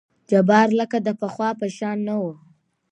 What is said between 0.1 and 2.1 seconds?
جبار لکه د پخوا په شان